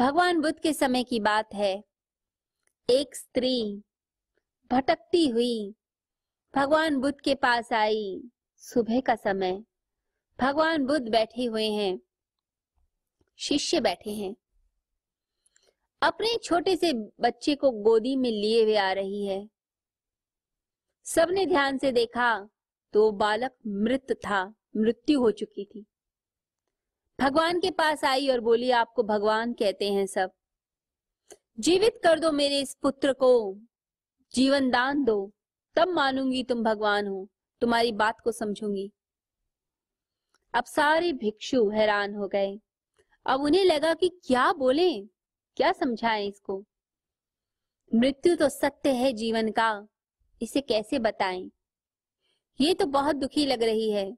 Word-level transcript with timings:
भगवान 0.00 0.40
बुद्ध 0.40 0.58
के 0.58 0.72
समय 0.72 1.02
की 1.04 1.18
बात 1.20 1.54
है। 1.54 1.72
एक 2.88 3.14
स्त्री 3.14 3.82
भटकती 4.70 5.26
हुई 5.28 5.74
भगवान 6.54 6.96
बुद्ध 6.96 7.20
के 7.20 7.34
पास 7.34 7.72
आई 7.72 8.22
सुबह 8.62 9.00
का 9.00 9.14
समय। 9.14 9.52
भगवान 10.38 10.86
बुद्ध 10.86 11.08
बैठे 11.08 11.44
हुए 11.44 11.66
हैं, 11.66 12.00
शिष्य 13.38 13.80
बैठे 13.80 14.10
हैं। 14.10 14.34
अपने 16.02 16.36
छोटे 16.44 16.76
से 16.76 16.92
बच्चे 17.20 17.54
को 17.54 17.70
गोदी 17.82 18.16
में 18.16 18.30
लिए 18.30 18.64
हुए 18.64 18.76
आ 18.76 18.92
रही 18.92 19.24
है। 19.26 19.48
सबने 21.06 21.46
ध्यान 21.46 21.78
से 21.78 21.92
देखा 21.92 22.34
तो 22.94 23.10
बालक 23.12 23.56
मृत 23.66 24.12
था, 24.12 24.44
मृत्यु 24.76 25.20
हो 25.20 25.30
चुकी 25.32 25.64
थी। 25.64 25.86
भगवान 27.20 27.60
के 27.60 27.70
पास 27.70 28.04
आई 28.04 28.28
और 28.28 28.40
बोली, 28.40 28.70
आपको 28.70 29.02
भगवान 29.02 29.52
कहते 29.52 29.92
हैं 29.92 30.06
सब। 30.06 30.30
जीवित 31.58 32.00
कर 32.04 32.18
दो 32.18 32.32
मेरे 32.32 32.60
इस 32.60 32.74
पुत्र 32.82 33.12
को। 33.12 33.58
जीवन 34.34 34.70
दान 34.70 35.04
दो। 35.04 35.32
तब 35.76 35.88
मानूँगी 35.88 36.44
तुम 36.44 36.64
भगवान 36.64 37.06
हो। 37.06 37.28
तुम्हारी 37.60 37.92
बात 37.92 38.20
को 38.20 38.32
समझूँगी। 38.32 38.92
अब 40.54 40.64
सारे 40.64 41.12
भिक्षु 41.12 41.70
हैरान 41.70 42.14
हो 42.14 42.28
गए। 42.28 42.60
अब 43.26 43.40
उन्हें 43.40 43.64
लगा 43.64 43.94
कि 43.94 44.20
क्या 44.26 44.52
बोले? 44.52 45.00
क्या 45.56 45.72
समझाएँ 45.72 46.28
इसको? 46.28 46.64
मृत्यु 47.94 48.36
तो 48.36 48.48
सत्य 48.48 48.92
है 48.92 49.12
जीवन 49.12 49.50
का। 49.50 49.86
इसे 50.42 50.60
कैसे 50.60 50.98
बताएँ? 50.98 51.50
ये 52.60 52.74
तो 52.74 52.86
बहुत 52.86 53.16
दुखी 53.16 53.46
लग 53.46 53.62
रही 53.62 53.90
है। 53.90 54.16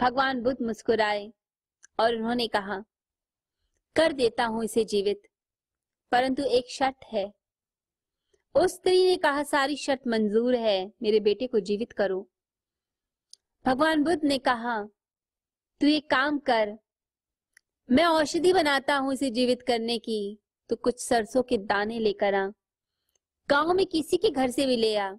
भगवान 0.00 0.42
बुद्ध 0.42 0.60
मुस्कुराए 0.62 1.32
और 2.00 2.14
उन्होंने 2.14 2.46
कहा, 2.48 2.84
कर 3.96 4.12
देता 4.12 4.44
हूँ 4.44 4.64
इसे 4.64 4.84
जीवित, 4.84 5.22
परंतु 6.12 6.42
एक 6.42 6.70
शर्त 6.70 7.04
है। 7.12 7.32
उस 8.54 8.74
स्त्री 8.74 9.04
ने 9.06 9.16
कहा, 9.16 9.42
सारी 9.42 9.76
शर्त 9.76 10.00
मंजूर 10.08 10.54
है, 10.54 10.92
मेरे 11.02 11.20
बेटे 11.20 11.46
को 11.46 11.60
जीवित 11.60 11.92
करो। 11.92 12.28
भगवान 13.64 14.02
बुद्ध 14.04 14.24
ने 14.24 14.38
कहा, 14.38 14.82
तू 15.80 15.86
एक 15.86 16.10
काम 16.10 16.38
कर, 16.38 16.78
मैं 17.90 18.04
औषधि 18.04 18.52
बनाता 18.52 18.96
हूँ 18.96 19.12
इसे 19.12 19.30
जीवित 19.30 19.62
करने 19.62 19.98
की। 19.98 20.38
तो 20.70 20.76
कुछ 20.76 21.00
सरसों 21.00 21.42
के 21.42 21.58
दाने 21.58 21.98
लेकर 21.98 22.34
आ, 22.34 22.46
गाँव 23.48 23.72
में 23.72 23.86
किसी 23.86 24.16
के 24.16 24.30
घर 24.30 24.50
से 24.50 24.66
भी 24.66 24.76
ले 24.76 24.96
आ, 24.96 25.12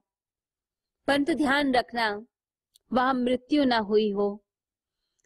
परंतु 1.07 1.33
ध्यान 1.33 1.73
रखना, 1.73 2.25
वहाँ 2.93 3.13
मृत्यु 3.13 3.63
ना 3.63 3.77
हुई 3.77 4.09
हो। 4.11 4.44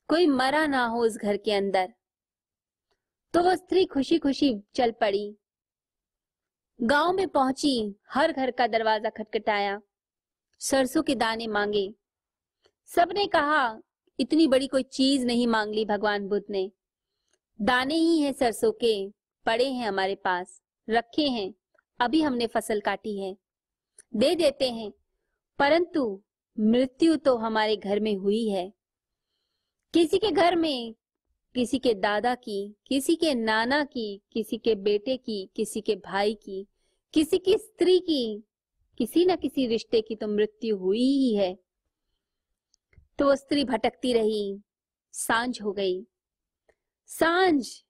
कोई 0.09 0.27
मरा 0.27 0.67
ना 0.67 0.85
हो 0.85 1.01
उस 1.01 1.17
घर 1.17 1.37
के 1.37 1.53
अंदर। 1.53 1.93
तो 3.33 3.43
वो 3.43 3.55
स्त्री 3.55 3.85
खुशी 3.85 4.17
खुशी 4.19 4.63
चल 4.75 4.91
पड़ी। 4.91 5.35
गाँव 6.81 7.13
में 7.13 7.27
पहुँची, 7.27 7.95
हर 8.09 8.31
घर 8.31 8.51
का 8.51 8.67
दरवाज़ा 8.67 9.09
खटखटाया। 9.09 9.81
सरसों 10.59 11.03
के 11.03 11.15
दाने 11.15 11.47
मांगे। 11.47 11.93
सबने 12.85 13.27
कहा, 13.27 13.79
इतनी 14.19 14.47
बड़ी 14.47 14.67
कोई 14.67 14.83
चीज़ 14.83 15.25
नहीं 15.25 15.47
मांग 15.47 15.73
ली 15.73 15.85
भगवान 15.85 16.27
बुद्ध 16.27 16.45
ने। 16.49 16.71
दाने 17.61 17.95
ही 17.95 18.19
हैं 18.21 18.33
सरसों 18.33 18.71
के, 18.71 19.09
पड़े 19.45 19.69
हैं 19.69 19.87
हमारे 19.87 20.15
पास, 20.15 20.61
रखे 20.89 21.27
हैं, 21.27 21.53
अभी 21.99 22.21
हमने 22.21 22.47
फ़सल 22.47 22.81
काटी 22.81 23.19
है। 23.19 23.35
दे 24.15 24.35
देते 24.35 24.69
हैं, 24.69 24.91
परंतु 25.59 26.23
मृत्यु 26.59 27.15
तो 27.15 27.37
हमारे 27.37 27.75
घर 27.75 27.99
में 27.99 28.15
हुई 28.15 28.47
है। 28.49 28.78
किसी 29.93 30.17
के 30.17 30.31
घर 30.31 30.55
में, 30.55 30.95
किसी 31.55 31.79
के 31.79 31.93
दादा 31.93 32.35
की, 32.35 32.75
किसी 32.87 33.15
के 33.15 33.33
नाना 33.33 33.83
की, 33.83 34.21
किसी 34.31 34.57
के 34.57 34.75
बेटे 34.75 35.17
की, 35.17 35.49
किसी 35.55 35.81
के 35.81 35.95
भाई 35.95 36.35
की, 36.35 36.67
किसी 37.13 37.37
की 37.37 37.57
स्त्री 37.57 37.99
की, 37.99 38.43
किसी 38.97 39.25
न 39.25 39.35
किसी 39.35 39.67
रिश्ते 39.67 40.01
की 40.01 40.15
तो 40.15 40.27
मृत्यु 40.27 40.77
हुई 40.77 41.17
ही 41.17 41.35
है। 41.35 41.59
तो 43.19 43.25
वो 43.25 43.35
स्त्री 43.35 43.63
भटकती 43.63 44.13
रही, 44.13 44.59
साँझ 45.11 45.61
हो 45.61 45.71
गई। 45.71 46.05
साँझ 47.05 47.83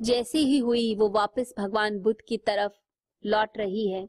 जैसे 0.00 0.38
ही 0.38 0.58
हुई, 0.58 0.94
वो 0.94 1.08
वापस 1.08 1.54
भगवान 1.58 1.98
बुद्ध 1.98 2.20
की 2.28 2.38
तरफ़ 2.38 2.72
लौट 3.26 3.58
रही 3.58 3.90
है। 3.90 4.08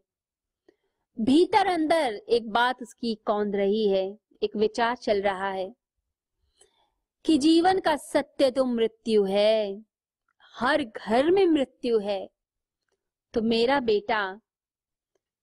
भीतर 1.19 1.67
अंदर 1.67 2.21
एक 2.29 2.49
बात 2.49 2.81
उसकी 2.81 3.15
कौंध 3.15 3.55
रही 3.55 3.87
है, 3.87 4.19
एक 4.43 4.55
विचार 4.55 4.95
चल 4.95 5.21
रहा 5.21 5.51
है। 5.51 5.78
कि 7.25 7.37
जीवन 7.37 7.79
का 7.79 7.95
सत्य 7.95 8.51
तो 8.51 8.65
मृत्यु 8.65 9.23
है। 9.23 9.85
हर 10.43 10.83
घर 10.83 11.31
में 11.31 11.45
मृत्यु 11.45 11.99
है। 11.99 12.29
तो 13.33 13.41
मेरा 13.41 13.79
बेटा, 13.79 14.41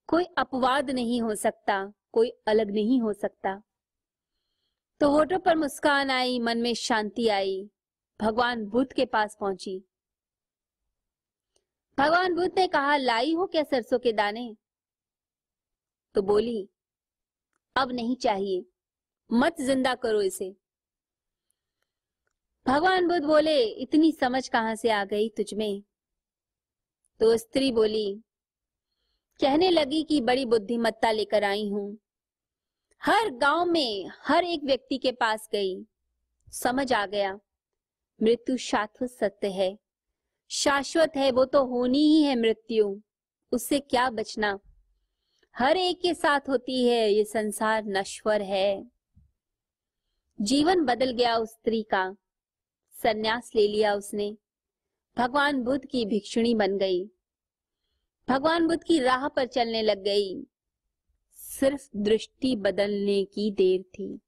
कोई 0.06 0.24
अपवाद 0.24 0.90
नहीं 0.90 1.22
हो 1.22 1.34
सकता, 1.34 1.92
कोई 2.12 2.30
अलग 2.30 2.70
नहीं 2.70 3.00
हो 3.00 3.12
सकता। 3.12 3.62
तो 5.00 5.10
होठों 5.10 5.38
पर 5.38 5.56
मुस्कान 5.56 6.10
आई, 6.10 6.38
मन 6.38 6.58
में 6.58 6.74
शांति 6.74 7.28
आई। 7.28 7.70
भगवान 8.20 8.66
बुद्ध 8.66 8.92
के 8.92 9.04
पास 9.04 9.36
पहुँची। 9.40 9.84
भगवान 11.98 12.34
बुद्ध 12.34 12.58
ने 12.58 12.68
कहा, 12.68 12.96
लाई 12.96 13.34
हो 13.34 13.46
क्या 13.46 13.62
सरसों 13.62 13.98
के 13.98 14.12
दाने? 14.12 14.56
तो 16.14 16.22
बोली, 16.22 16.68
अब 17.76 17.92
नहीं 17.92 18.16
चाहिए। 18.16 18.66
मत 19.32 19.56
ज़िंदा 19.60 19.94
करो 19.94 20.22
इसे। 20.22 20.56
भगवान 22.66 23.06
बुद्ध 23.08 23.24
बोले, 23.24 23.62
इतनी 23.62 24.12
समझ 24.12 24.48
कहाँ 24.48 24.74
से 24.74 24.90
आ 24.90 25.04
गई 25.04 25.28
तुझमें 25.28 25.82
तो 27.20 27.36
स्त्री 27.36 27.70
बोली, 27.72 28.22
कहने 29.40 29.70
लगी 29.70 30.02
कि 30.02 30.20
बड़ी 30.20 30.44
बुद्धिमत्ता 30.46 31.10
लेकर 31.10 31.44
आई 31.44 31.68
हूँ। 31.68 31.98
हर 33.02 33.30
गाँव 33.30 33.64
में 33.64 34.10
हर 34.22 34.44
एक 34.44 34.64
व्यक्ति 34.64 34.98
के 34.98 35.12
पास 35.12 35.48
गई। 35.52 35.86
समझ 36.52 36.92
आ 36.92 37.06
गया। 37.06 37.38
मृत्यु 38.22 38.56
शाश्वत 38.56 39.10
सत्य 39.10 39.48
है। 39.48 39.78
शाश्वत 40.50 41.12
है 41.16 41.30
वो 41.30 41.44
तो 41.44 41.64
होनी 41.64 42.04
ही 42.06 42.22
है 42.22 42.36
मृत्यु। 42.36 43.00
उससे 43.52 43.80
क्या 43.80 44.10
बचना? 44.10 44.58
हर 45.54 45.76
एक 45.76 46.00
के 46.00 46.14
साथ 46.14 46.48
होती 46.48 46.84
है, 46.88 47.10
ये 47.12 47.24
संसार 47.24 47.84
नश्वर 47.84 48.42
है। 48.42 48.90
जीवन 50.40 50.84
बदल 50.84 51.10
गया 51.10 51.36
उस 51.36 51.50
स्त्री 51.50 51.82
का। 51.82 52.16
सन्यास 53.02 53.50
ले 53.54 53.68
लिया 53.68 53.94
उसने। 53.94 54.36
भगवान 55.18 55.62
बुद्ध 55.62 55.84
की 55.84 56.06
भिक्षुणी 56.06 56.54
बन 56.54 56.78
गई। 56.78 57.10
भगवान 58.28 58.66
बुद्ध 58.66 58.84
की 58.84 59.00
राह 59.00 59.28
पर 59.28 59.46
चलने 59.46 59.82
लग 59.82 60.02
गई। 60.02 60.46
सिर्फ़ 61.32 61.88
दृष्टि 61.96 62.56
बदलने 62.56 63.24
की 63.24 63.50
देर 63.50 63.82
थी। 63.82 64.20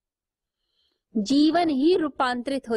जीवन 1.17 1.69
ही 1.69 1.97
रूपांतरित 1.97 2.69
हो 2.69 2.77